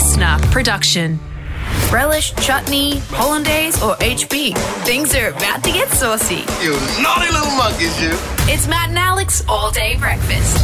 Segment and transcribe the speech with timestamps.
[0.00, 1.20] listener production.
[1.92, 4.56] Relish, chutney, hollandaise, or HB.
[4.86, 6.42] Things are about to get saucy.
[6.64, 8.08] You naughty little monkeys, you.
[8.50, 10.56] It's Matt and Alex all day breakfast.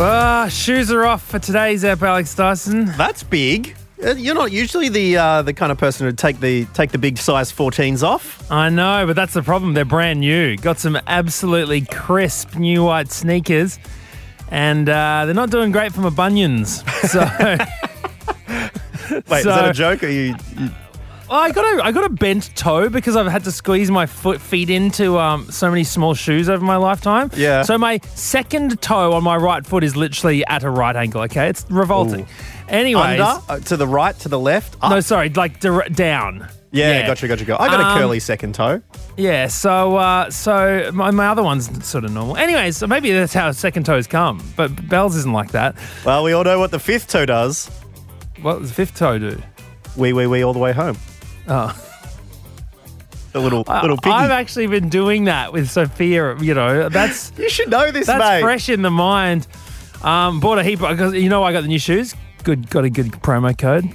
[0.00, 2.86] Ah, shoes are off for today's app, Alex Dyson.
[2.96, 3.76] That's big.
[4.02, 6.98] Uh, You're not usually the uh, the kind of person who'd take the take the
[6.98, 8.50] big size 14s off.
[8.50, 9.74] I know, but that's the problem.
[9.74, 10.56] They're brand new.
[10.56, 13.78] Got some absolutely crisp new white sneakers,
[14.50, 16.82] and uh, they're not doing great for my bunions.
[17.10, 17.20] So
[19.28, 20.02] Wait, is that a joke?
[20.04, 20.70] Are you, you
[21.28, 24.06] Well, I got a I got a bent toe because I've had to squeeze my
[24.06, 27.30] foot feet into um, so many small shoes over my lifetime.
[27.36, 27.62] Yeah.
[27.62, 31.22] So my second toe on my right foot is literally at a right angle.
[31.22, 32.26] Okay, it's revolting.
[32.68, 34.76] Anyways, under uh, to the right, to the left?
[34.82, 34.90] Up?
[34.90, 35.60] no, sorry, like
[35.94, 36.48] down.
[36.72, 37.62] yeah, gotcha, gotcha, gotcha.
[37.62, 38.82] I got a Um, curly second toe.
[39.16, 42.36] Yeah, so uh, so my, my other one's sort of normal.
[42.36, 45.76] Anyways, so maybe that's how second toes come, but Bell's isn't like that.
[46.04, 47.70] Well, we all know what the fifth toe does.
[48.46, 49.42] What does the fifth toe do?
[49.96, 50.96] Wee wee wee all the way home.
[51.48, 51.76] Oh.
[53.32, 54.14] The little little piggy.
[54.14, 56.38] I've actually been doing that with Sophia.
[56.38, 58.42] You know, that's you should know this, that's mate.
[58.42, 59.48] fresh in the mind.
[60.04, 62.14] Um, bought a heap because you know I got the new shoes.
[62.44, 63.92] Good, got a good promo code.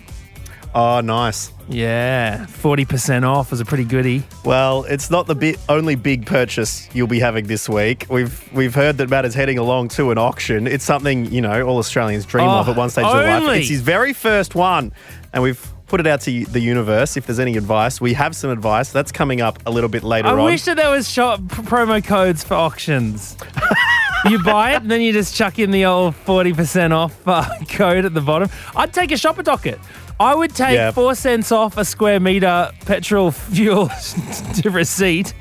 [0.74, 1.52] Oh, nice.
[1.68, 4.24] Yeah, forty percent off is a pretty goodie.
[4.44, 8.06] Well, it's not the bi- only big purchase you'll be having this week.
[8.10, 10.68] We've we've heard that Matt is heading along to an auction.
[10.68, 13.40] It's something you know all Australians dream Oh, of at oh, one stage of their
[13.42, 13.60] life.
[13.60, 14.92] It's his very first one,
[15.34, 17.16] and we've put it out to the universe.
[17.18, 18.92] If there's any advice, we have some advice.
[18.92, 20.40] That's coming up a little bit later I on.
[20.40, 23.38] I wish that there was shop promo codes for auctions.
[24.30, 28.06] you buy it and then you just chuck in the old 40% off uh, code
[28.06, 28.50] at the bottom.
[28.76, 29.80] I'd take a shopper docket.
[30.20, 30.92] I would take Yeah.
[30.92, 33.90] four cents off a square meter petrol fuel
[34.66, 35.34] receipt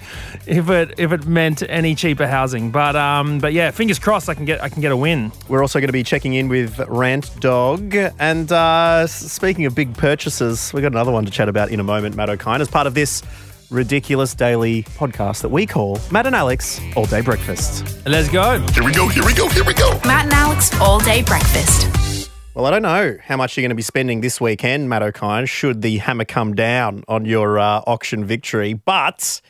[0.46, 2.70] if it if it meant any cheaper housing.
[2.70, 5.32] But um, but yeah, fingers crossed I can get I can get a win.
[5.48, 7.94] We're also going to be checking in with Rant Dog.
[8.18, 11.84] And uh, speaking of big purchases, we've got another one to chat about in a
[11.84, 13.22] moment, Matt O'Kine, as part of this
[13.70, 17.96] ridiculous daily podcast that we call Matt and Alex All Day Breakfast.
[18.06, 18.58] Let's go.
[18.72, 19.92] Here we go, here we go, here we go.
[20.04, 22.30] Matt and Alex all day breakfast.
[22.54, 25.46] Well, I don't know how much you're going to be spending this weekend, Matt O'Kine,
[25.46, 28.74] should the hammer come down on your uh, auction victory.
[28.74, 29.40] But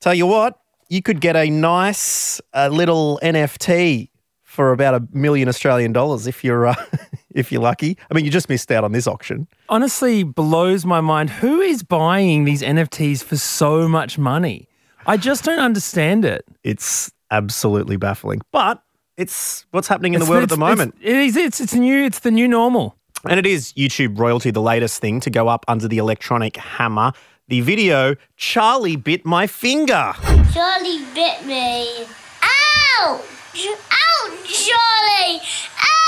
[0.00, 4.10] tell you what, you could get a nice uh, little NFT
[4.42, 6.74] for about a million Australian dollars if you're uh,
[7.34, 7.98] if you're lucky.
[8.10, 9.46] I mean, you just missed out on this auction.
[9.68, 11.30] Honestly, blows my mind.
[11.30, 14.68] Who is buying these NFTs for so much money?
[15.06, 16.46] I just don't understand it.
[16.62, 18.82] It's absolutely baffling, but
[19.16, 20.94] it's what's happening in the world at the moment.
[21.00, 21.36] It's, it is.
[21.36, 22.04] It's it's new.
[22.04, 22.96] It's the new normal.
[23.28, 27.12] And it is YouTube royalty, the latest thing to go up under the electronic hammer.
[27.48, 30.12] The video, Charlie bit my finger.
[30.52, 32.06] Charlie bit me.
[32.42, 33.22] Ow!
[33.54, 35.40] Ow, Charlie!
[35.40, 36.03] Ow!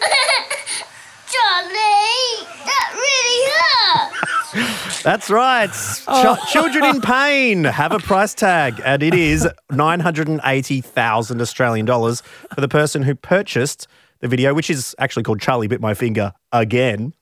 [1.30, 2.46] Charlie!
[2.64, 5.02] That really hurt!
[5.02, 5.70] That's right.
[5.70, 12.22] Ch- children in pain have a price tag, and it is 980,000 Australian dollars
[12.54, 13.86] for the person who purchased
[14.20, 17.14] the video, which is actually called Charlie Bit My Finger Again.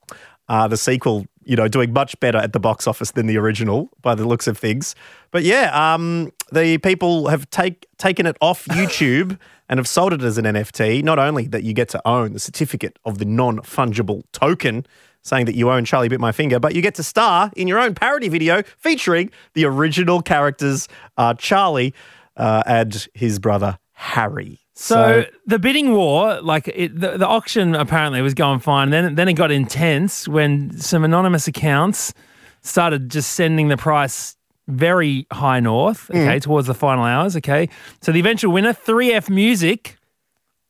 [0.48, 3.90] Uh, the sequel, you know, doing much better at the box office than the original
[4.00, 4.94] by the looks of things.
[5.30, 10.22] But yeah, um, the people have take, taken it off YouTube and have sold it
[10.22, 11.02] as an NFT.
[11.02, 14.86] Not only that you get to own the certificate of the non fungible token,
[15.22, 17.78] saying that you own Charlie Bit My Finger, but you get to star in your
[17.78, 21.94] own parody video featuring the original characters, uh, Charlie
[22.36, 24.60] uh, and his brother Harry.
[24.74, 28.90] So, the bidding war, like it, the, the auction, apparently was going fine.
[28.90, 32.14] Then then it got intense when some anonymous accounts
[32.62, 34.36] started just sending the price
[34.68, 36.08] very high north.
[36.10, 37.36] Okay, towards the final hours.
[37.36, 37.68] Okay,
[38.00, 39.96] so the eventual winner, 3F Music,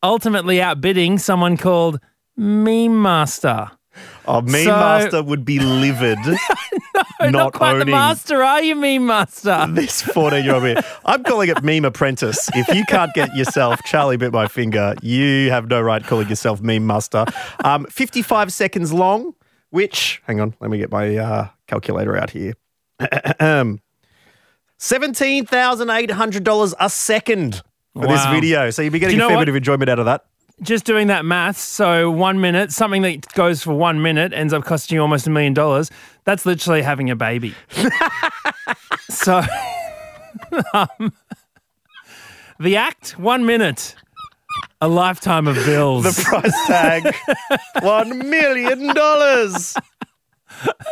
[0.02, 2.00] ultimately outbidding someone called
[2.36, 3.70] Meme Master.
[4.26, 6.18] Oh, Meme So- Master would be livid.
[7.20, 9.66] Not, not quite the master, are you, Meme Master?
[9.70, 10.76] this 14 year old man.
[11.04, 12.48] I'm calling it Meme Apprentice.
[12.54, 16.60] If you can't get yourself Charlie Bit My Finger, you have no right calling yourself
[16.60, 17.24] Meme Master.
[17.64, 19.34] Um, 55 seconds long,
[19.70, 22.54] which, hang on, let me get my uh, calculator out here.
[24.78, 27.62] $17,800 a second
[27.94, 28.70] for this video.
[28.70, 29.42] So you'll be getting you a know fair what?
[29.42, 30.24] bit of enjoyment out of that.
[30.62, 34.64] just doing that math, so one minute, something that goes for one minute ends up
[34.64, 35.90] costing you almost a million dollars.
[36.24, 37.54] That's literally having a baby.
[39.08, 39.42] so,
[40.72, 41.12] um,
[42.60, 43.94] the act, one minute,
[44.80, 46.04] a lifetime of bills.
[46.04, 47.02] The price tag,
[47.76, 48.92] $1 million.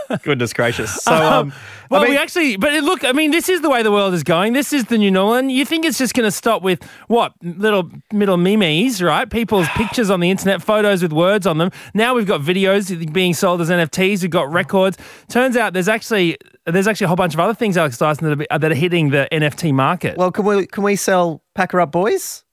[0.22, 0.94] Goodness gracious.
[0.94, 1.52] So, um,
[1.90, 4.14] Well, I mean, we actually, but look, I mean, this is the way the world
[4.14, 4.52] is going.
[4.52, 5.34] This is the new normal.
[5.34, 7.32] And you think it's just going to stop with what?
[7.42, 9.28] Little middle memes, right?
[9.28, 11.70] People's pictures on the internet, photos with words on them.
[11.94, 14.22] Now we've got videos being sold as NFTs.
[14.22, 14.98] We've got records.
[15.28, 16.36] Turns out there's actually
[16.66, 19.10] there's actually a whole bunch of other things, Alex Dyson, that are, that are hitting
[19.10, 20.16] the NFT market.
[20.16, 22.44] well, can we can we sell Packer Up Boys?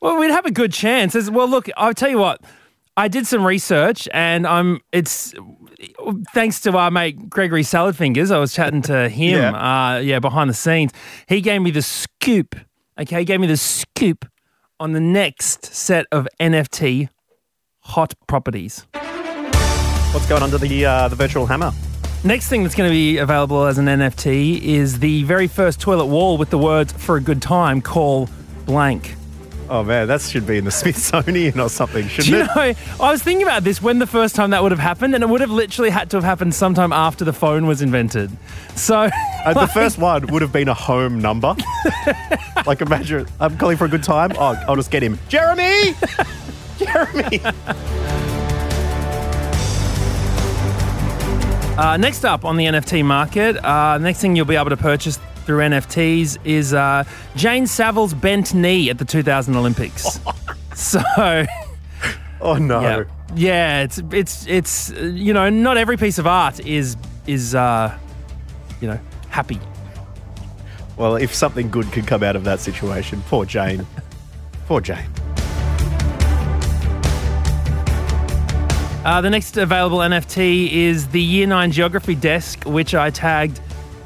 [0.00, 1.14] Well, we'd have a good chance.
[1.14, 2.40] As, well, look, I'll tell you what.
[2.96, 4.80] I did some research, and I'm.
[4.90, 5.32] It's
[6.34, 8.30] thanks to our mate Gregory Salad Fingers.
[8.30, 9.38] I was chatting to him.
[9.40, 9.94] Yeah.
[9.94, 10.92] Uh, yeah, behind the scenes,
[11.28, 12.54] he gave me the scoop.
[12.98, 14.24] Okay, he gave me the scoop
[14.80, 17.08] on the next set of NFT
[17.80, 18.86] hot properties.
[20.12, 21.72] What's going under the uh, the virtual hammer?
[22.24, 26.06] Next thing that's going to be available as an NFT is the very first toilet
[26.06, 28.28] wall with the words "for a good time." Call
[28.66, 29.14] blank.
[29.70, 32.46] Oh man, that should be in the Smithsonian or something, shouldn't you it?
[32.56, 35.22] know, I was thinking about this when the first time that would have happened, and
[35.22, 38.30] it would have literally had to have happened sometime after the phone was invented.
[38.74, 39.10] So,
[39.44, 41.54] Uh, the first one would have been a home number.
[42.66, 44.32] like imagine, I'm calling for a good time.
[44.38, 45.94] Oh, I'll just get him, Jeremy.
[46.78, 47.40] Jeremy.
[51.78, 55.18] uh, next up on the NFT market, uh, next thing you'll be able to purchase
[55.48, 57.04] through NFTs is uh,
[57.34, 60.20] Jane Saville's bent knee at the 2000 Olympics.
[60.74, 61.00] so,
[62.42, 62.80] Oh no.
[62.82, 63.04] yeah,
[63.34, 67.98] yeah, it's it's it's you know, not every piece of art is is uh,
[68.82, 69.00] you know
[69.30, 69.58] happy.
[70.98, 73.86] Well, if something good could come out of that situation, poor Jane.
[74.66, 75.10] poor Jane.
[79.02, 83.60] Uh, the next available NFT is the Year 9 Geography Desk, which I tagged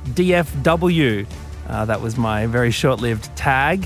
[0.09, 1.27] DFW.
[1.69, 3.85] Uh, that was my very short lived tag.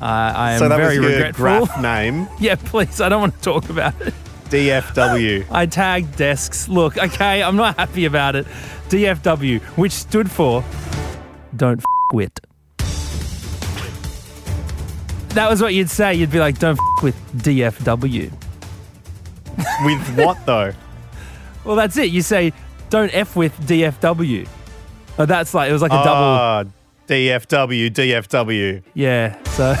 [0.00, 1.42] Uh, I am so that very was your regretful.
[1.44, 4.12] graph name, yeah, please, I don't want to talk about it.
[4.50, 5.44] DFW.
[5.50, 6.68] I tagged desks.
[6.68, 8.46] Look, okay, I'm not happy about it.
[8.88, 10.62] DFW, which stood for
[11.56, 12.40] Don't F Wit.
[15.30, 16.14] That was what you'd say.
[16.14, 18.30] You'd be like, Don't F with DFW.
[19.84, 20.72] With what though?
[21.64, 22.10] Well, that's it.
[22.12, 22.52] You say,
[22.90, 24.46] Don't F with DFW.
[25.18, 26.10] Oh, that's like, it was like a double.
[26.10, 26.64] Ah,
[27.08, 28.82] DFW, DFW.
[28.94, 29.42] Yeah.
[29.44, 29.74] So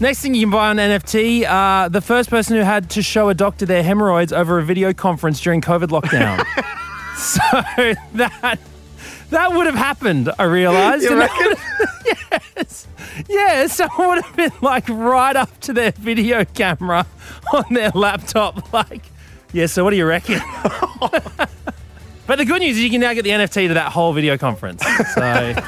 [0.00, 3.28] next thing you can buy on NFT, uh, the first person who had to show
[3.28, 6.44] a doctor their hemorrhoids over a video conference during COVID lockdown.
[7.16, 7.40] so
[8.14, 8.58] that
[9.30, 10.30] that would have happened.
[10.38, 11.04] I realised.
[11.04, 11.54] You reckon?
[12.56, 12.86] yes.
[13.28, 13.66] Yeah.
[13.66, 17.06] Someone would have been like right up to their video camera
[17.52, 19.02] on their laptop, like,
[19.52, 19.66] yeah.
[19.66, 20.40] So what do you reckon?
[22.26, 24.36] But the good news is you can now get the NFT to that whole video
[24.36, 24.82] conference.
[25.14, 25.54] So.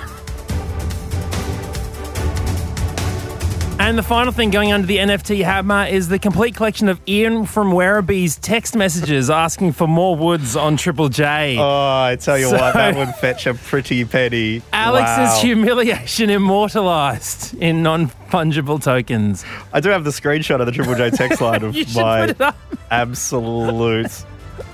[3.81, 7.47] And the final thing going under the NFT hammer is the complete collection of Ian
[7.47, 11.57] from Werribee's text messages asking for more woods on Triple J.
[11.59, 14.63] Oh, I tell you So- what, that would fetch a pretty penny.
[14.73, 15.41] Alex's Wow.
[15.41, 19.45] humiliation immortalized in non fungible tokens.
[19.73, 22.31] I do have the screenshot of the Triple J text line of You my put
[22.31, 22.57] it up.
[22.91, 24.11] absolute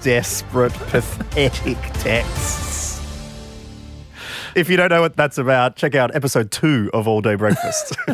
[0.05, 3.01] desperate, pathetic texts.
[4.55, 7.97] If you don't know what that's about, check out episode two of All Day Breakfast.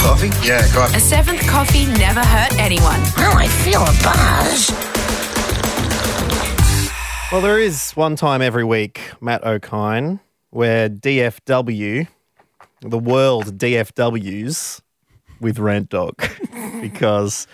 [0.00, 0.30] Coffee?
[0.44, 0.96] Yeah, coffee.
[0.96, 3.00] A seventh coffee never hurt anyone.
[3.18, 4.70] Oh, I feel a buzz.
[7.30, 10.18] well, there is one time every week, Matt O'Kine,
[10.50, 12.08] where DFW,
[12.80, 14.80] the world DFWs
[15.40, 16.14] with Rant Dog,
[16.80, 17.46] because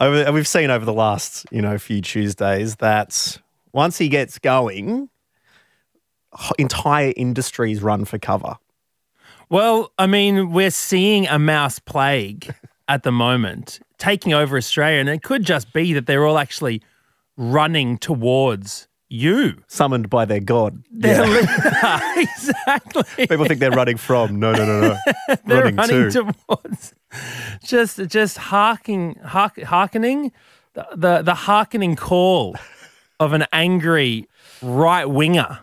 [0.00, 3.38] over, we've seen over the last you know few Tuesdays that
[3.72, 5.08] once he gets going,
[6.58, 8.56] entire industries run for cover.
[9.50, 12.54] Well, I mean, we're seeing a mouse plague
[12.88, 16.82] at the moment taking over Australia, and it could just be that they're all actually
[17.36, 19.62] running towards you.
[19.68, 20.82] Summoned by their god.
[20.90, 21.40] They're li-
[22.16, 23.26] exactly.
[23.26, 24.38] People think they're running from.
[24.38, 24.96] No, no, no, no.
[25.46, 26.34] They're running, running to.
[26.48, 26.94] towards
[27.64, 30.32] just just harking, hark, hearkening
[30.74, 32.56] the, the the hearkening call
[33.20, 34.28] of an angry
[34.62, 35.60] right winger.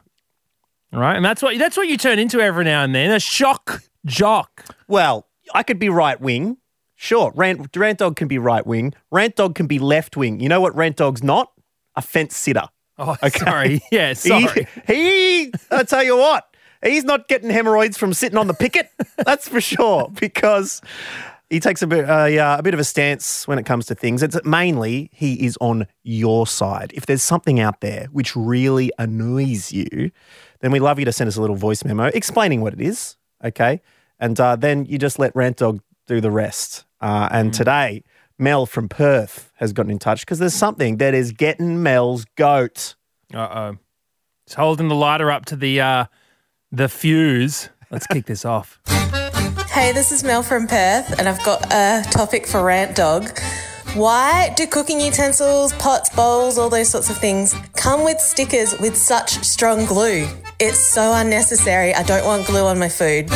[0.94, 1.16] Right?
[1.16, 3.12] And that's what that's what you turn into every now and then.
[3.12, 4.66] A shock jock.
[4.88, 6.58] Well, I could be right wing.
[6.96, 8.94] Sure, Rant, Rant Dog can be right wing.
[9.10, 10.40] Rant Dog can be left wing.
[10.40, 11.52] You know what Rant Dog's not?
[11.96, 12.68] A fence sitter.
[13.02, 13.82] Oh, sorry.
[13.92, 14.68] Yeah, sorry.
[14.88, 14.94] He,
[15.46, 16.48] he, I tell you what,
[16.84, 18.90] he's not getting hemorrhoids from sitting on the picket.
[19.18, 20.82] That's for sure, because
[21.50, 23.96] he takes a bit, uh, yeah, a bit of a stance when it comes to
[23.96, 24.22] things.
[24.24, 26.92] It's mainly he is on your side.
[26.94, 30.12] If there's something out there which really annoys you,
[30.60, 33.18] then we love you to send us a little voice memo explaining what it is.
[33.44, 33.82] Okay,
[34.20, 36.86] and uh, then you just let Rant Dog do the rest.
[37.02, 38.04] Uh, and today,
[38.42, 42.96] Mel from Perth has gotten in touch because there's something that is getting Mel's goat.
[43.34, 43.78] Uh oh.
[44.46, 46.06] It's holding the lighter up to the uh,
[46.72, 47.70] the fuse.
[47.92, 48.80] Let's kick this off.
[49.70, 53.40] Hey, this is Mel from Perth, and I've got a topic for Rant Dog.
[53.94, 58.98] Why do cooking utensils, pots, bowls, all those sorts of things come with stickers with
[58.98, 60.28] such strong glue?
[60.60, 61.94] It's so unnecessary.
[61.94, 63.30] I don't want glue on my food.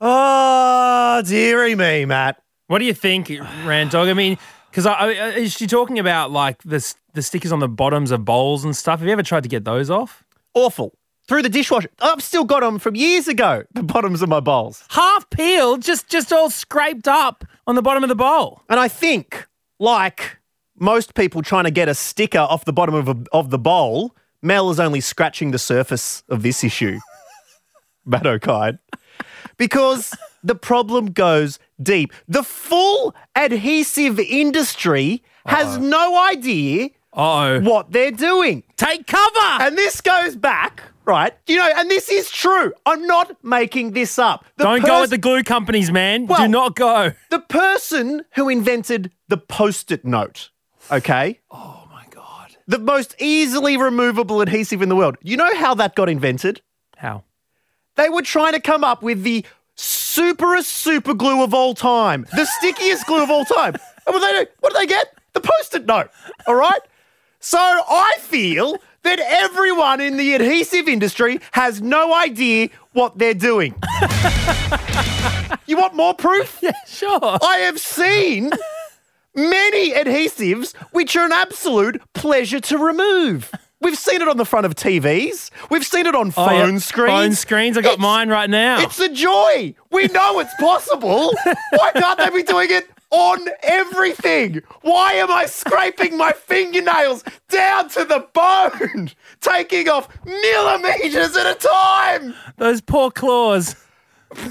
[0.00, 2.40] Oh, dearie me, Matt.
[2.68, 3.28] What do you think,
[3.64, 4.08] Rant Dog?
[4.08, 4.38] I mean,
[4.70, 8.24] because I, I, is she talking about like the the stickers on the bottoms of
[8.24, 9.00] bowls and stuff?
[9.00, 10.22] Have you ever tried to get those off?
[10.54, 10.92] Awful.
[11.26, 11.90] Through the dishwasher.
[12.00, 14.84] I've still got them from years ago, the bottoms of my bowls.
[14.90, 18.62] Half peeled, just just all scraped up on the bottom of the bowl.
[18.68, 19.46] And I think,
[19.78, 20.38] like
[20.78, 24.14] most people trying to get a sticker off the bottom of, a, of the bowl,
[24.42, 26.98] Mel is only scratching the surface of this issue.
[28.04, 28.78] Matt O'Kine.
[29.56, 32.12] Because the problem goes deep.
[32.28, 37.60] The full adhesive industry has no idea Uh oh.
[37.60, 38.62] what they're doing.
[38.76, 39.62] Take cover.
[39.62, 41.32] And this goes back, right?
[41.46, 42.72] You know, and this is true.
[42.86, 44.44] I'm not making this up.
[44.56, 46.26] The Don't go with the glue companies, man.
[46.26, 47.12] Well- do not go.
[47.30, 50.50] the person who invented the post-it note,
[50.92, 51.40] okay?
[51.50, 52.56] Oh my god.
[52.66, 55.16] The most easily removable adhesive in the world.
[55.22, 56.60] You know how that got invented?
[56.96, 57.24] How?
[57.96, 59.44] They were trying to come up with the
[59.78, 63.74] superest super glue of all time, the stickiest glue of all time.
[64.06, 64.50] And what they do?
[64.60, 65.14] What do they get?
[65.34, 66.10] The post-it note.
[66.46, 66.80] All right.
[67.40, 73.74] So I feel that everyone in the adhesive industry has no idea what they're doing.
[75.66, 76.58] you want more proof?
[76.62, 77.20] Yeah, sure.
[77.22, 78.50] I have seen
[79.34, 83.52] many adhesives which are an absolute pleasure to remove.
[83.80, 85.50] We've seen it on the front of TVs.
[85.70, 86.78] We've seen it on Oh, phone yeah.
[86.78, 87.10] screens.
[87.10, 87.78] Phone screens.
[87.78, 88.80] I got It's- mine right now.
[88.80, 89.74] It's a joy.
[89.90, 91.32] We know it's possible.
[91.70, 94.62] Why can't they be doing it on everything?
[94.82, 101.54] Why am I scraping my fingernails down to the bone, taking off millimeters at a
[101.54, 102.34] time?
[102.56, 103.76] Those poor claws.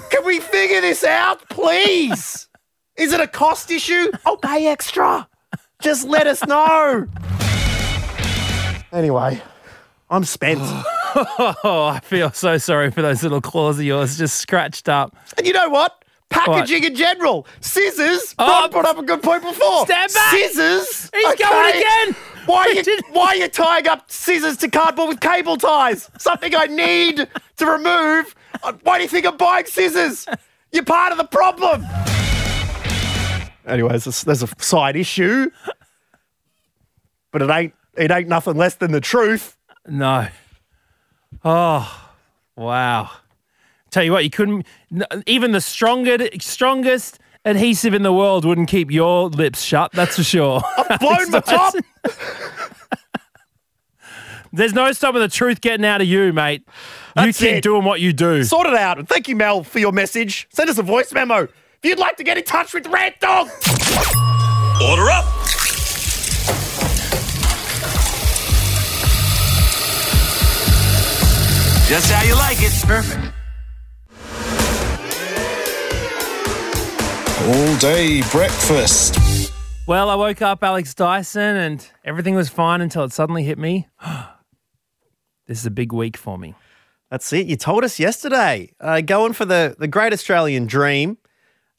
[0.10, 2.48] Can we figure this out, please?
[2.96, 4.10] Is it a cost issue?
[4.26, 5.28] I'll pay extra.
[5.82, 7.08] Just let us know.
[8.92, 9.42] Anyway,
[10.10, 10.62] I'm spent.
[11.64, 15.16] Oh, I feel so sorry for those little claws of yours just scratched up.
[15.36, 16.06] And you know what?
[16.30, 17.48] Packaging in general.
[17.60, 18.36] Scissors.
[18.38, 19.86] Oh, Ron brought up a good point before.
[19.86, 20.32] stand back.
[20.32, 21.10] Scissors.
[21.12, 22.16] He's going again.
[22.46, 26.12] Why are, you, why are you tying up scissors to cardboard with cable ties?
[26.20, 28.36] Something I need to remove.
[28.62, 30.28] Uh, Why do you think I'm buying scissors?
[30.72, 31.84] You're part of the problem.
[33.66, 35.50] Anyways, there's, there's a side issue,
[37.32, 39.58] but it ain't it ain't nothing less than the truth.
[39.88, 40.28] No.
[41.44, 42.10] Oh,
[42.56, 43.12] wow.
[43.90, 44.66] Tell you what, you couldn't,
[45.26, 50.24] even the strongest, strongest adhesive in the world wouldn't keep your lips shut, that's for
[50.24, 50.62] sure.
[50.90, 51.74] I've Blown my top.
[54.54, 56.68] There's no stopping the truth getting out of you, mate.
[57.16, 57.64] That's you keep it.
[57.64, 58.44] doing what you do.
[58.44, 58.98] Sort it out.
[58.98, 60.48] And thank you, Mel, for your message.
[60.52, 61.44] Send us a voice memo.
[61.44, 61.52] If
[61.84, 63.50] you'd like to get in touch with Rant Dog,
[64.82, 65.26] Order up.
[71.88, 72.74] Just how you like it.
[72.86, 73.34] Perfect.
[77.48, 79.18] All day breakfast.
[79.88, 83.88] Well, I woke up Alex Dyson and everything was fine until it suddenly hit me.
[85.48, 86.56] this is a big week for me.
[87.10, 87.48] That's it.
[87.48, 88.74] You told us yesterday.
[88.82, 91.18] Uh, going for the, the great Australian dream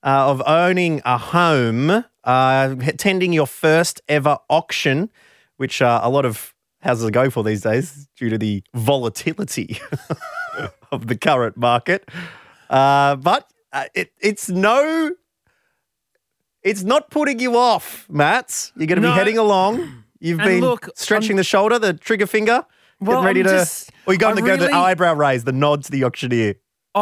[0.02, 5.10] uh, of owning a home, uh, attending your first ever auction,
[5.58, 9.78] which uh, a lot of houses going for these days due to the volatility
[10.92, 12.08] of the current market.
[12.70, 15.12] Uh, but uh, it, it's no,
[16.62, 18.72] it's not putting you off, Matt.
[18.76, 19.12] You're going to No.
[19.14, 20.04] be heading along.
[20.20, 22.64] You've And been look, stretching I'm- the shoulder, the trigger finger.
[23.00, 23.52] Well, getting ready I'm to.
[23.52, 26.54] just- or you going I to go the eyebrow raise, the nod to the auctioneer.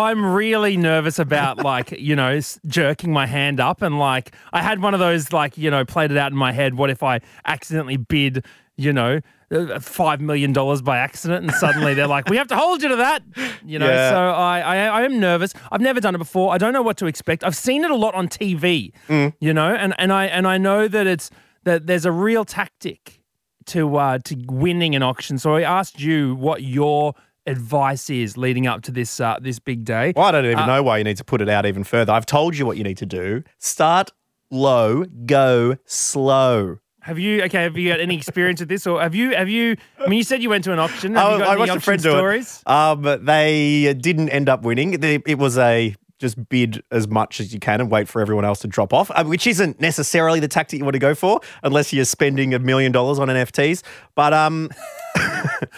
[0.02, 4.80] I'm really nervous about like, you know, jerking my hand up and like I had
[4.82, 6.74] one of those like, you know, played it out in my head.
[6.74, 8.44] What if I accidentally bid,
[8.76, 12.56] you know, uh, five million dollars by accident and suddenly they're like, we have to
[12.56, 13.22] hold you to that.
[13.64, 14.10] You know, Yeah.
[14.10, 15.52] so I, I I am nervous.
[15.70, 16.52] I've never done it before.
[16.52, 17.44] I don't know what to expect.
[17.44, 18.92] I've seen it a lot on TV,
[19.40, 21.30] you know, and, and I and I know that it's
[21.64, 23.20] that there's a real tactic
[23.66, 25.38] to uh, to winning an auction.
[25.38, 27.14] So I asked you what your
[27.46, 30.12] advice is leading up to this uh, this big day.
[30.16, 32.12] Well, I don't even Uh, know why you need to put it out even further.
[32.12, 33.42] I've told you what you need to do.
[33.58, 34.10] Start
[34.50, 36.78] low, go slow.
[37.02, 37.62] Have you okay?
[37.62, 39.76] Have you had any experience with this, or have you have you?
[40.04, 41.14] I mean, you said you went to an auction.
[41.14, 42.62] Have I, you got I watched a friend do stories?
[42.66, 42.70] it.
[42.70, 44.90] Um, they didn't end up winning.
[44.98, 48.44] They- It was a just bid as much as you can and wait for everyone
[48.44, 51.40] else to drop off, uh, which isn't necessarily the tactic you want to go for
[51.62, 53.82] unless you're spending a million dollars on NFTs.
[54.14, 54.70] But um,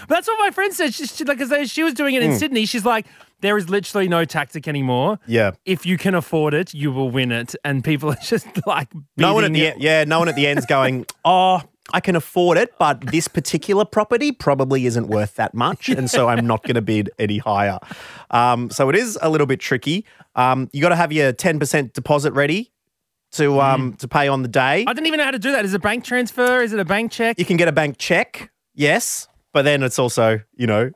[0.09, 0.95] That's what my friend said.
[0.95, 2.39] She, she, like, 'cause she was doing it in Mm.
[2.39, 2.67] Sydney.
[2.67, 3.07] She's like,
[3.41, 5.19] there is literally no tactic anymore.
[5.27, 5.53] yeah.
[5.65, 7.55] If you can afford it, you will win it.
[7.65, 9.75] And people are just like, No one at the it.
[9.75, 13.29] end, yeah, no one at the end's going, oh, I can afford it, but this
[13.29, 17.39] particular property probably isn't worth that much, and so I'm not going to bid any
[17.39, 17.79] higher.
[18.31, 20.05] Um, so it is a little bit tricky.
[20.35, 22.73] Um, you got to have your 10% deposit ready
[23.33, 24.85] to um, to pay on the day.
[24.87, 25.65] I didn't even know how to do that.
[25.65, 26.63] Is it a bank transfer?
[26.63, 27.39] Is it a bank check?
[27.39, 30.91] You can get a bank check, yes, but then it's also, you know,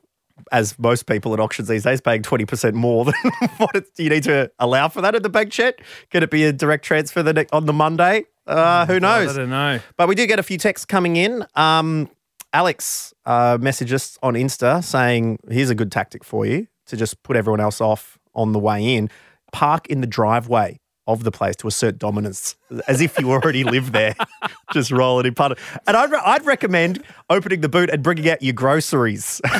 [0.51, 3.13] as most people at auctions these days, paying 20% more than
[3.57, 5.81] what it, you need to allow for that at the bank check.
[6.09, 8.25] Can it be a direct transfer the ne- on the Monday?
[8.45, 9.35] Uh, who Oh, I knows?
[9.35, 9.79] don't know.
[9.97, 11.45] But we do get a few texts coming in.
[11.55, 12.09] Um,
[12.51, 17.23] Alex uh, messaged us on Insta saying, here's a good tactic for you to just
[17.23, 19.09] put everyone else off on the way in.
[19.51, 22.55] Park in the driveway of the place to assert dominance,
[22.87, 24.15] as if you already live there.
[24.73, 28.01] just roll it in part of And I'd, re- I'd recommend opening the boot and
[28.03, 29.41] bringing out your groceries.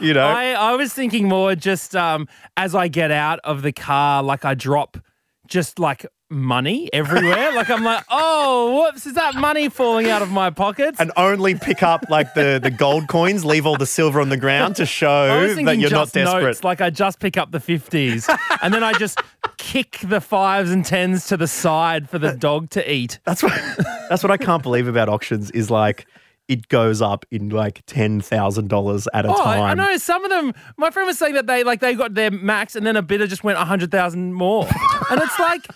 [0.00, 0.26] you know?
[0.26, 4.44] I, I was thinking more just um, as I get out of the car, like
[4.44, 4.98] I drop
[5.46, 7.52] just like money everywhere.
[7.54, 10.98] like I'm like, oh, whoops, is that money falling out of my pockets?
[10.98, 14.36] and only pick up like the, the gold coins, leave all the silver on the
[14.36, 16.42] ground to show that you're not desperate.
[16.42, 18.28] notes, like I just pick up the 50s
[18.62, 19.20] and then I just
[19.58, 23.18] kick the fives and tens to the side for the dog to eat.
[23.24, 23.52] That's what
[24.08, 26.06] that's what I can't believe about auctions is like
[26.48, 29.62] it goes up in like ten thousand dollars at a Oh, time.
[29.62, 30.52] I know some of them.
[30.76, 33.26] My friend was saying that they like they got their max and then a bidder
[33.28, 34.66] just went a hundred thousand more,
[35.10, 35.66] and it's like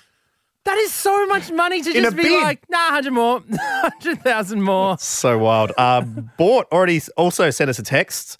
[0.66, 2.42] that is so much money to In just a be bid.
[2.42, 4.98] like, nah, hundred more, hundred thousand more.
[4.98, 5.72] So wild.
[5.78, 6.02] Uh,
[6.36, 8.36] Bort already s- also sent us a text,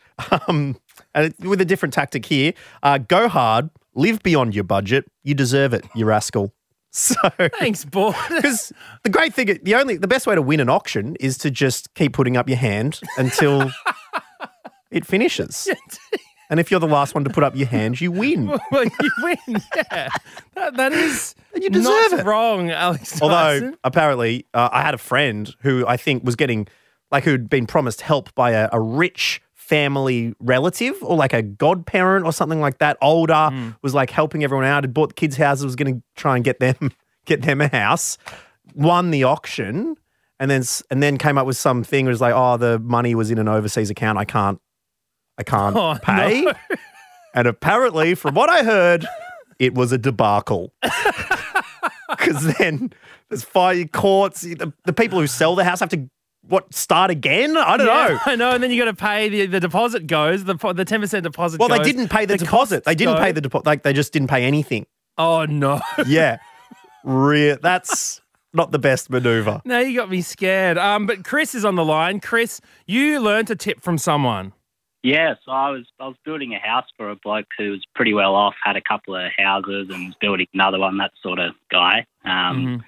[0.47, 0.76] um,
[1.14, 2.52] and it- with a different tactic here.
[2.83, 5.06] Uh, go hard, live beyond your budget.
[5.25, 6.52] You deserve it, you rascal.
[6.97, 7.14] So.
[7.59, 8.14] Thanks, boy.
[8.30, 11.50] Because the great thing, the only, the best way to win an auction is to
[11.50, 13.71] just keep putting up your hand until
[14.90, 15.68] it finishes.
[16.49, 18.47] And if you're the last one to put up your hand, you win.
[18.71, 19.61] well, you win.
[19.76, 20.09] Yeah,
[20.54, 22.26] that, that is You deserve not it.
[22.26, 23.18] wrong, Alex.
[23.22, 23.78] Although Dyson.
[23.84, 26.69] apparently, uh, I had a friend who I think was getting,
[27.10, 32.25] like, who'd been promised help by a, a rich family relative or like a godparent
[32.25, 32.97] or something like that.
[33.02, 33.71] Older Hmm.
[33.82, 34.84] was like helping everyone out.
[34.84, 35.64] Had bought the kids' houses.
[35.64, 36.76] Was going to try and get them
[37.26, 38.16] get them a house.
[38.75, 39.97] Won the auction.
[40.38, 42.04] And then, and then came up with something.
[42.06, 44.19] It was like, oh, the money was in an overseas account.
[44.19, 44.60] I can't,
[45.38, 46.42] I can't Oh, pay.
[46.42, 46.52] no.
[47.34, 49.06] And apparently, from what I heard,
[49.58, 50.73] it was a debacle.
[52.26, 52.93] Because then
[53.28, 54.41] there's fire courts.
[54.43, 56.08] The, the people who sell the house have to
[56.49, 57.56] what start again?
[57.56, 58.19] I don't Yeah, know.
[58.26, 61.00] I know, and then you got to pay the the deposit goes the the ten
[61.00, 61.58] percent deposit.
[61.58, 62.84] Well, they didn't pay the, costs deposit.
[62.84, 63.21] They didn't go.
[63.21, 63.67] pay the deposit.
[63.67, 64.86] Like they just didn't pay anything.
[65.19, 65.80] Oh no!
[66.06, 66.39] Yeah,
[67.04, 67.56] real.
[67.60, 68.21] That's
[68.52, 69.60] not the best maneuver.
[69.65, 70.78] No, you got me scared.
[70.78, 72.21] Um, but Chris is on the line.
[72.21, 74.52] Chris, you learned a tip from someone.
[75.06, 78.12] Yeah, so I was I was building a house for a bloke who was pretty
[78.12, 80.99] well off, had a couple of houses, and was building another one.
[80.99, 82.06] That sort of guy.
[82.25, 82.84] Um, Mhm.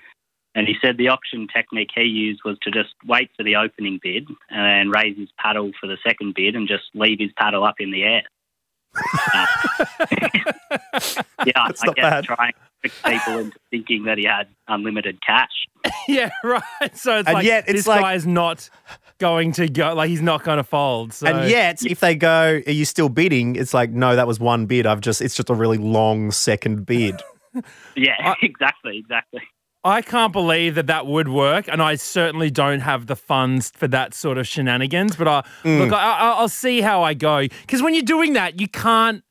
[0.54, 4.00] And he said the auction technique he used was to just wait for the opening
[4.02, 7.62] bid and then raise his paddle for the second bid and just leave his paddle
[7.62, 8.22] up in the air.
[9.34, 9.46] Uh,
[11.46, 12.24] yeah, That's I not guess bad.
[12.24, 15.52] trying to trick people into thinking that he had unlimited cash.
[16.08, 16.62] yeah, right.
[16.96, 18.68] So it's And like yet it's this like- is not
[19.18, 19.94] going to go.
[19.94, 21.12] Like he's not going to fold.
[21.12, 24.40] So And yet, if they go, "Are you still bidding?" It's like, no, that was
[24.40, 24.86] one bid.
[24.86, 27.20] I've just, it's just a really long second bid.
[27.96, 29.40] Yeah, exactly, exactly.
[29.82, 33.88] I can't believe that that would work, and I certainly don't have the funds for
[33.88, 35.16] that sort of shenanigans.
[35.16, 35.78] But I, Mm.
[35.80, 39.24] look, I, I- I'll see how I go because when you're doing that, you can't.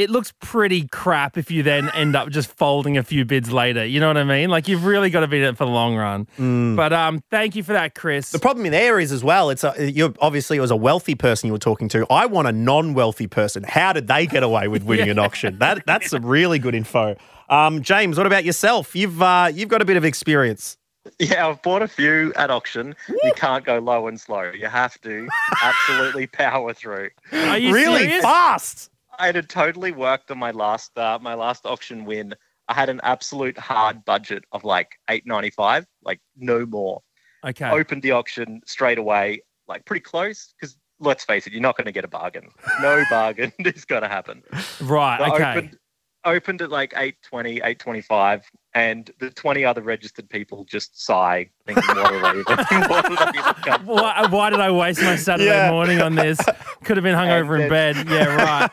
[0.00, 3.84] It looks pretty crap if you then end up just folding a few bids later.
[3.84, 4.48] You know what I mean?
[4.48, 6.26] Like you've really got to be in it for the long run.
[6.74, 8.30] But um, thank you for that, Chris.
[8.30, 8.32] Mm.
[8.32, 9.50] The problem in there is as well.
[9.50, 12.06] It's a, you obviously it was a wealthy person you were talking to.
[12.08, 13.62] I want a non-wealthy person.
[13.62, 15.58] How did they get away with winning an auction?
[15.58, 17.16] That that's some really good info.
[17.50, 18.96] Um, James, what about yourself?
[18.96, 20.78] You've uh, you've got a bit of experience.
[21.18, 22.94] Yeah, I've bought a few at auction.
[23.08, 24.50] You can't go low and slow.
[24.50, 25.28] You have to
[25.62, 27.10] absolutely power through.
[27.32, 28.22] Are you really serious?
[28.22, 28.90] fast.
[29.20, 32.34] I had totally worked on my last uh, my last auction win.
[32.68, 37.02] I had an absolute hard budget of like eight ninety five, like no more.
[37.44, 37.70] Okay.
[37.70, 40.54] Opened the auction straight away, like pretty close.
[40.58, 42.48] Because let's face it, you're not going to get a bargain.
[42.82, 44.42] No bargain is going to happen.
[44.80, 45.18] Right.
[45.18, 45.44] So Okay.
[45.44, 45.78] opened
[46.24, 48.50] opened at like 820, 825.
[48.72, 52.42] And the 20 other registered people just sigh, thinking, what are they
[52.86, 53.94] what are they even come for?
[53.96, 55.70] Why, why did I waste my Saturday Yeah.
[55.70, 56.38] morning on this?
[56.84, 57.96] Could have been hungover in bed.
[58.08, 58.70] Yeah, right.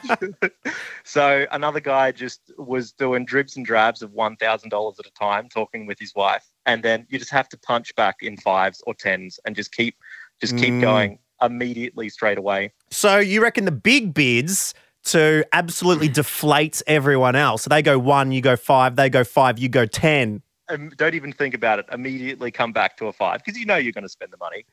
[1.04, 5.12] So another guy just was doing dribs and drabs of one thousand dollars at a
[5.12, 8.84] time, talking with his wife, and then you just have to punch back in fives
[8.86, 9.96] or tens and just keep
[10.42, 10.82] just keep Mm.
[10.82, 12.74] going immediately straight away.
[12.92, 14.74] So you reckon the big bids
[15.08, 17.64] to absolutely deflate everyone else?
[17.64, 20.42] So they go one, you go five, they go five, you go 10.
[20.70, 21.86] Um, don't even think about it.
[21.92, 24.66] Immediately come back to a five because you know you're going to spend the money.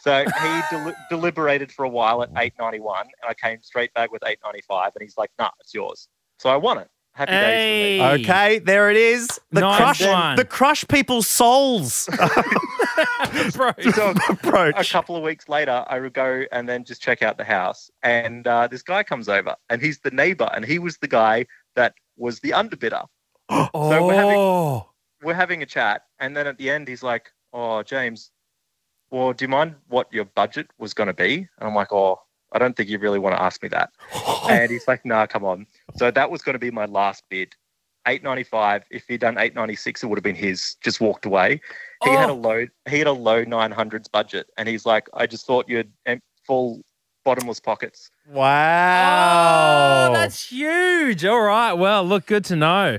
[0.00, 3.92] So he del- deliberated for a while at eight ninety one, and I came straight
[3.94, 6.88] back with eight ninety five, and he's like, "Nah, it's yours." So I won it.
[7.14, 8.22] Happy days for me.
[8.24, 9.28] Okay, there it is.
[9.50, 10.36] The Nice crush, one.
[10.36, 12.08] the crush people's souls
[13.54, 13.72] Bro.
[13.92, 14.14] So
[14.76, 17.90] a couple of weeks later, I would go and then just check out the house,
[18.02, 21.46] and uh, this guy comes over, and he's the neighbor, and he was the guy
[21.76, 23.06] that was the underbidder.
[23.50, 23.68] oh.
[23.74, 24.88] So we're having- Oh.
[25.22, 28.32] We're having a chat, and then at the end, he's like, "Oh, James,
[29.12, 32.20] well, do you mind what your budget was going to be?" And I'm like, "Oh,
[32.52, 33.90] I don't think you really want to ask me that."
[34.48, 37.54] and he's like, "Nah, come on." So that was going to be my last bid.
[38.04, 41.60] 895 if he'd done 896 it would have been his just walked away
[42.02, 42.34] he had a Oh.
[42.34, 45.92] low he had a low 900s budget and he's like i just thought you'd
[46.44, 46.80] full
[47.24, 50.08] bottomless pockets Wow.
[50.10, 51.24] Oh, that's huge.
[51.24, 51.72] All right.
[51.74, 52.98] Well, look, good to know.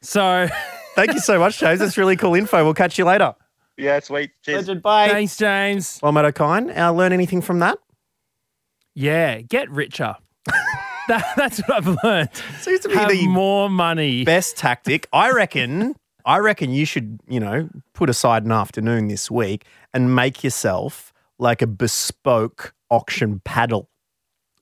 [0.00, 0.48] So,
[0.94, 1.78] Thank you so much, James.
[1.80, 2.62] That's really cool info.
[2.64, 3.34] We'll catch you later.
[3.78, 5.08] yeah sweet cheers Bye.
[5.08, 6.00] thanks, James.
[6.02, 7.78] Well, Matt O'Kine, uh, learn anything from that?
[8.94, 10.14] Yeah, get richer.
[11.08, 12.30] that, that's what I've learned.
[12.60, 14.24] Seems to be Have the more money.
[14.24, 15.08] best tactic.
[15.12, 15.94] I reckon.
[16.24, 21.12] I reckon you should, you know, put aside an afternoon this week and make yourself
[21.38, 23.88] like a bespoke auction paddle.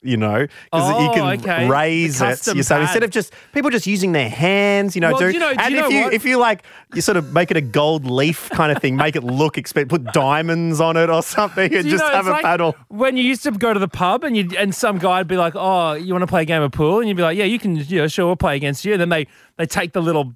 [0.02, 1.68] You know, because you Oh, can okay.
[1.68, 2.46] raise it.
[2.56, 5.38] You- So instead of just people just using their hands, you know, Well, do, you
[5.38, 6.12] know- and you if you what?
[6.14, 6.62] if you like,
[6.94, 9.90] you sort of make it a gold leaf kind of thing, make it look expensive,
[9.90, 12.76] put diamonds on it or something, and just know, have a like paddle.
[12.88, 15.52] When you used to go to the pub and you and some guy'd be like,
[15.54, 17.58] "Oh, you want to play a game of pool?" and you'd be like, "Yeah, you
[17.58, 17.76] can.
[17.76, 19.26] You know, sure, we'll play against you." And then they
[19.58, 20.32] they take the little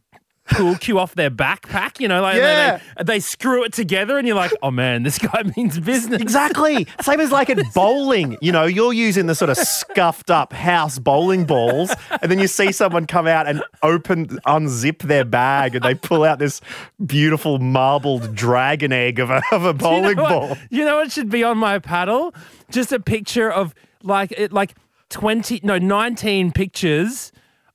[0.51, 2.77] pool cue off their backpack, you know, like Yeah.
[2.99, 6.21] they, they, they screw it together, and you're like, "Oh man, this guy means business."
[6.21, 6.87] Exactly.
[7.01, 8.37] Same as like at bowling.
[8.43, 12.47] You know, you're using the sort of scuffed up house bowling balls, and then you
[12.47, 16.61] see someone come out and open, unzip their bag, and they pull out this
[17.05, 20.57] beautiful marbled dragon egg of a, of a Do you know bowling what- ball.
[20.71, 22.35] You know what should be on my paddle?
[22.71, 24.75] Just a picture of like it, like
[25.09, 27.33] twenty, no, nineteen pictures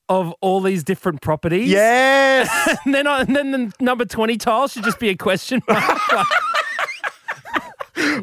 [0.10, 1.70] of all these different properties.
[1.70, 2.78] Yes.
[2.86, 6.12] and then and then the number twenty tile should just be a question mark.
[6.12, 6.28] Like,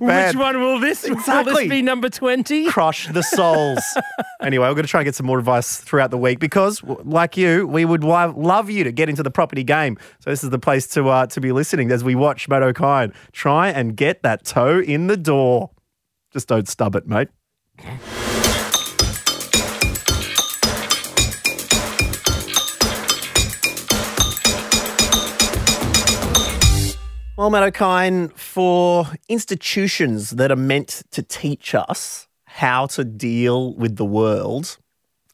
[0.00, 0.28] Man.
[0.28, 1.02] which one will this?
[1.04, 1.52] Will Exactly.
[1.64, 2.66] this be number twenty?
[2.66, 3.82] Crush the souls.
[4.42, 7.36] anyway, we're going to try and get some more advice throughout the week because, like
[7.36, 9.98] you, we would lo- love you to get into the property game.
[10.20, 13.12] So this is the place to uh, to be listening as we watch Matt O'Kine
[13.32, 15.70] try and get that toe in the door.
[16.32, 17.28] Just don't stub it, mate.
[27.36, 33.96] Well, Matt O'Kine, for institutions that are meant to teach us how to deal with
[33.96, 34.78] the world,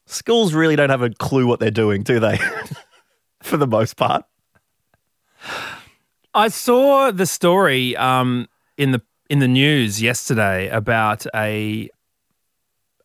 [0.05, 2.37] schools really don't have a clue what they're doing, do they?
[3.41, 4.25] for the most part.
[6.33, 11.89] I saw the story um, in the in the news yesterday about a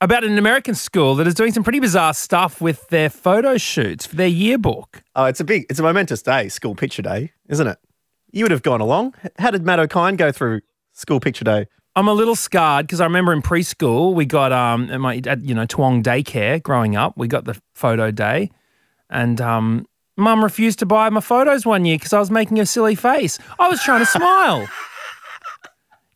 [0.00, 4.06] about an American school that is doing some pretty bizarre stuff with their photo shoots
[4.06, 5.04] for their yearbook.
[5.14, 7.78] Oh, it's a big, it's a momentous day, school picture day, isn't it?
[8.30, 9.14] You would have gone along.
[9.38, 10.60] How did Matt O'Kine go through
[10.92, 11.66] school picture day?
[11.96, 15.42] I'm a little scarred because I remember in preschool we got um at my at,
[15.42, 18.50] you know Toowong daycare growing up we got the photo day,
[19.10, 19.86] and um
[20.16, 23.38] mum refused to buy my photos one year because I was making a silly face.
[23.58, 24.68] I was trying to smile.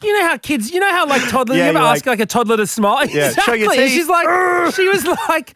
[0.03, 2.27] You know how kids, you know how like toddlers, Yeah, you ever ask like- a
[2.27, 3.07] toddler to smile?
[3.07, 3.63] Yeah, show exactly.
[3.63, 3.91] And teeth.
[3.93, 5.55] She's like, she was like,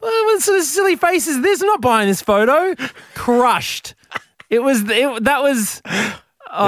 [0.00, 1.60] well, what sort of silly face is this?
[1.60, 2.74] I'm not buying this photo.
[3.14, 3.94] Crushed.
[4.52, 5.94] It was, it, that was, oh,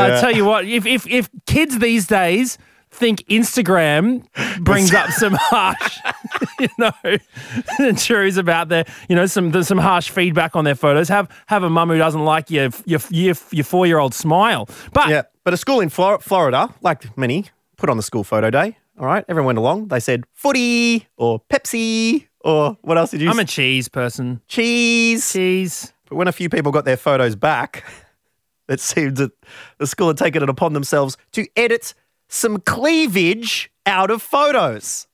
[0.07, 0.17] Yeah.
[0.17, 2.57] I tell you what, if, if, if kids these days
[2.91, 4.25] think Instagram
[4.61, 5.99] brings up some harsh,
[6.61, 11.09] you know, truths about their, you know, some some harsh feedback on their photos.
[11.09, 14.69] Have have a mum who doesn't like your your your, your four year old smile.
[14.93, 18.49] But Yeah, but a school in Flor- Florida, like many, put on the school photo
[18.51, 18.77] day.
[18.99, 19.89] All right, everyone went along.
[19.89, 23.43] They said footy or Pepsi or what else did you I'm say?
[23.43, 24.41] a cheese person.
[24.47, 25.33] cheese.
[25.33, 25.93] Cheese.
[26.15, 27.83] But when a few people got their photos back,
[28.69, 29.33] it seemed that
[29.79, 31.93] the school had taken it upon themselves to edit
[32.29, 35.09] some cleavage out of photos.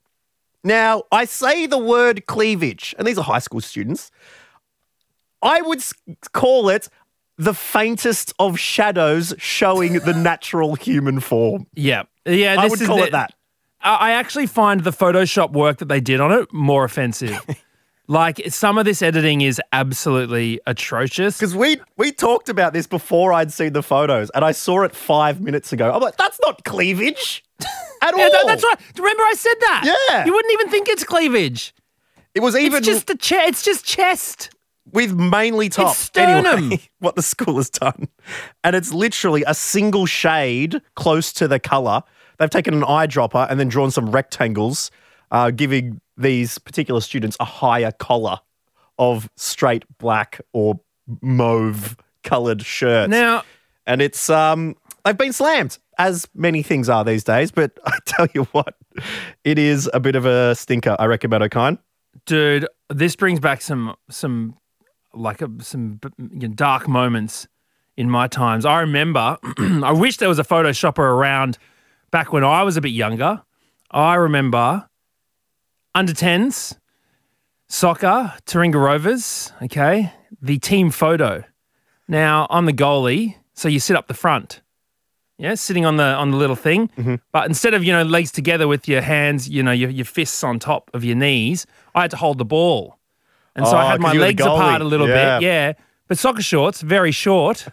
[0.63, 4.11] Now, I say the word cleavage, and these are high school students.
[5.41, 5.83] I would
[6.33, 6.91] call it
[7.39, 11.67] the faintest of shadows showing the natural human form.
[11.75, 12.03] Yeah.
[12.27, 13.33] Yeah, I would call the- it that.
[13.81, 17.41] I actually find the Photoshop work that they did on it more offensive.
[18.11, 21.39] like some of this editing is absolutely atrocious.
[21.39, 24.95] Because we we talked about this before I'd seen the photos, and I saw it
[24.97, 25.93] five minutes ago.
[25.93, 27.45] I'm like, that's not cleavage
[28.03, 28.31] at Yeah, all.
[28.31, 28.79] that- that's right.
[28.99, 29.83] Remember I said that?
[30.11, 30.25] Yeah.
[30.27, 31.73] You wouldn't even think it's cleavage.
[32.35, 34.51] It was even It's just the che- it's just chest.
[34.93, 35.95] with mainly top.
[35.95, 36.47] sternum.
[36.65, 38.09] Anyway, what the school has done,
[38.65, 42.03] and it's literally a single shade close to the color.
[42.39, 44.91] They've taken an eyedropper and then drawn some rectangles,
[45.31, 48.39] uh, giving these particular students a higher collar
[48.99, 50.81] of straight black or
[51.23, 53.11] mauve colored shirts.
[53.11, 53.43] Now,
[53.87, 57.51] and it's um they've been slammed as many things are these days.
[57.51, 58.75] But I tell you what,
[59.45, 60.97] it is a bit of a stinker.
[60.99, 61.79] I reckon, Matt O'Kine.
[62.27, 64.57] dude, this brings back some some
[65.13, 67.49] like a, some you know, dark moments
[67.97, 68.65] in my times.
[68.65, 69.39] I remember.
[69.59, 71.59] I wish there was a photoshopper around
[72.11, 73.43] back when I was a bit younger.
[73.91, 74.89] I remember
[75.95, 76.77] under 10s,
[77.69, 81.45] soccer, Taringa Rovers, okay, the team photo.
[82.09, 84.61] Now, I'm the goalie, so you sit up the front.
[85.39, 86.89] Yeah, sitting on the on the little thing.
[86.89, 87.15] Mm-hmm.
[87.33, 90.45] But instead of, you know, legs together with your hands, you know, your, your fists
[90.45, 92.99] on top of your knees, I had to hold the ball.
[93.57, 95.39] And so Oh, I had my you were the legs apart a little Yeah.
[95.39, 95.47] bit.
[95.47, 95.73] Yeah.
[96.09, 97.69] But soccer shorts, very short.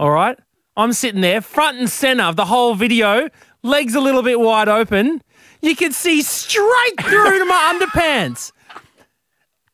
[0.00, 0.36] All right.
[0.76, 3.28] I'm sitting there, front and center of the whole video,
[3.62, 5.22] legs a little bit wide open.
[5.62, 8.52] You can see straight through to my underpants.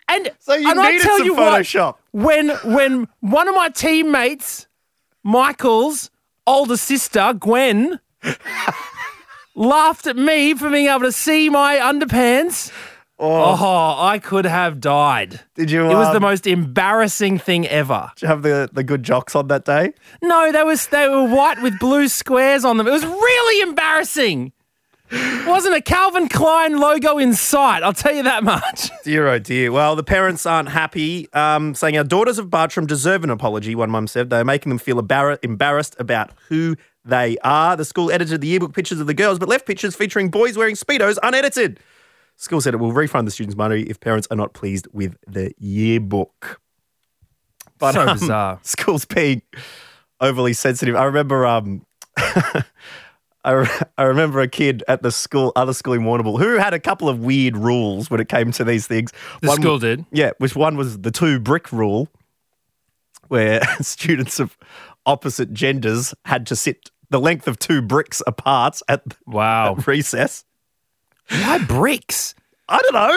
[0.08, 1.96] And So you and I tell some you what, Photoshop.
[2.12, 4.66] when when one of my teammates,
[5.24, 6.10] Michael's
[6.46, 7.98] older sister, Gwen,
[9.54, 12.70] laughed at me for being able to see my underpants.
[13.18, 15.40] Oh, I could have died.
[15.54, 15.86] Did you?
[15.90, 18.10] It was um, the most embarrassing thing ever.
[18.16, 19.94] Did you have the, the good jocks on that day?
[20.22, 22.86] No, they was they were white with blue squares on them.
[22.86, 24.52] It was really embarrassing.
[25.12, 27.82] Wasn't a Calvin Klein logo in sight.
[27.82, 28.90] I'll tell you that much.
[29.04, 29.70] Dear oh dear.
[29.70, 33.74] Well, the parents aren't happy, um, saying our daughters of Bartram deserve an apology.
[33.74, 37.76] One mum said they're making them feel embar- embarrassed about who they are.
[37.76, 40.74] The school edited the yearbook pictures of the girls, but left pictures featuring boys wearing
[40.74, 41.78] speedos unedited.
[42.34, 45.52] School said it will refund the students money if parents are not pleased with the
[45.58, 46.60] yearbook.
[47.78, 48.58] But So um, bizarre.
[48.62, 49.42] schools being
[50.20, 50.96] overly sensitive.
[50.96, 51.86] I remember um,
[53.46, 56.74] I, re- I remember a kid at the school, other school in Warrnambool, who had
[56.74, 59.12] a couple of weird rules when it came to these things.
[59.40, 60.04] The school did?
[60.12, 62.08] Yeah, which one was the two brick rule,
[63.28, 64.56] where students of
[65.06, 69.76] opposite genders had to sit the length of two bricks apart at Wow.
[69.78, 70.44] at recess.
[71.30, 72.34] Why bricks?
[72.68, 73.16] I don't know.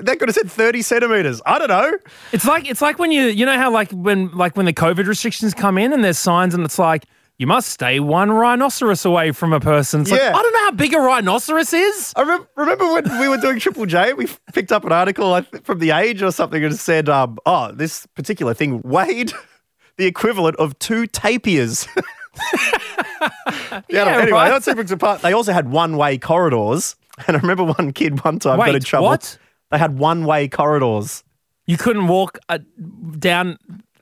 [0.00, 1.40] They could have said 30 centimeters.
[1.46, 1.92] I don't know.
[2.32, 5.06] It's like it's like when you you know how like when like when the COVID
[5.06, 7.04] restrictions come in and there's signs and it's like
[7.40, 10.02] you must stay one rhinoceros away from a person.
[10.02, 10.36] It's like, Yeah.
[10.36, 12.12] I don't know how big a rhinoceros is.
[12.14, 15.78] I remember, remember when we were doing Triple J, we picked up an article from
[15.78, 19.32] The Age or something and said, um, oh, this particular thing weighed
[19.96, 21.88] the equivalent of two tapirs.
[22.54, 24.50] yeah, Yeah, anyway, right.
[24.50, 25.22] that's bricks apart.
[25.22, 26.94] They also had one way corridors.
[27.26, 29.06] And I remember one kid one time got in trouble.
[29.08, 29.38] what?
[29.70, 31.24] They had one way corridors
[31.66, 32.58] You couldn't walk uh,
[33.18, 33.56] down.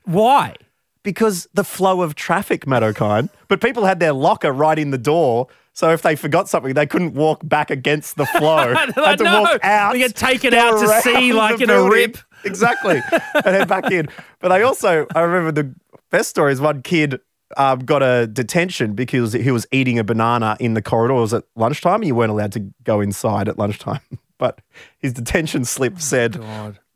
[0.05, 0.57] Why?
[1.03, 3.31] Because the flow of traffic, Matt O'Kine.
[3.49, 5.49] But people had their locker right in the door.
[5.73, 8.75] So if they forgot something, they couldn't walk back against the flow.
[8.77, 9.43] I had to know.
[9.43, 9.93] walk out.
[9.93, 12.19] They get taken out to sea like in a rip.
[12.45, 13.01] Exactly.
[13.35, 14.09] and head back in.
[14.41, 15.75] But I also, I remember the
[16.11, 17.21] best story is one kid
[17.57, 22.03] um, got a detention because he was eating a banana in the corridors at lunchtime.
[22.03, 24.01] You weren't allowed to go inside at lunchtime.
[24.39, 24.61] But
[25.01, 26.41] his detention slip said,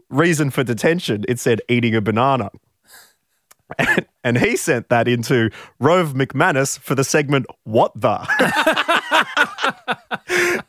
[0.09, 2.53] reason for detention, it said eating a banana.
[3.79, 8.19] And, and he sent that into Rove McManus for the segment "What the,"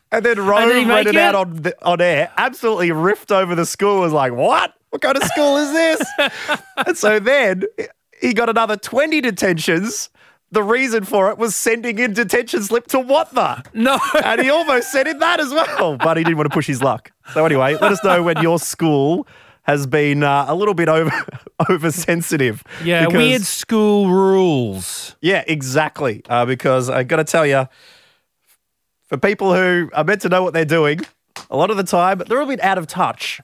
[0.12, 2.30] and then Rove did read make it, out on the, on air.
[2.36, 4.00] Absolutely riffed over the school.
[4.00, 4.74] Was like, "What?
[4.90, 6.08] What kind of school is this?"
[6.86, 7.64] and so then
[8.20, 10.10] he got another twenty detentions.
[10.50, 13.98] The reason for it was sending in detention slip to what the, No.
[14.22, 16.68] and he almost sent in that as well, oh, but he didn't want to push
[16.68, 17.10] his luck.
[17.32, 19.26] So anyway, let us know when your school
[19.64, 21.10] has been uh, a little bit over
[21.70, 22.62] oversensitive.
[22.84, 25.16] Yeah, because- weird school rules.
[25.20, 26.22] Yeah, exactly.
[26.28, 27.66] Uh, because I got to tell you,
[29.08, 31.00] for people who are meant to know what they're doing,
[31.50, 33.40] a lot of the time they're a bit out of touch.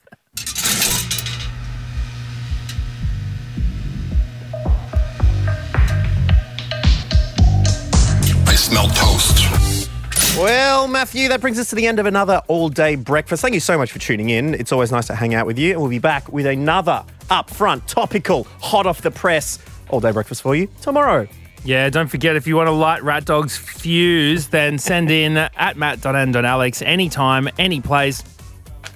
[10.41, 13.43] Well, Matthew, that brings us to the end of another all day breakfast.
[13.43, 14.55] Thank you so much for tuning in.
[14.55, 15.73] It's always nice to hang out with you.
[15.73, 20.41] And we'll be back with another upfront, topical, hot off the press all day breakfast
[20.41, 21.27] for you tomorrow.
[21.63, 25.77] Yeah, don't forget if you want to light Rant Dog's fuse, then send in at
[25.77, 28.23] matt.n.alex anytime, any place,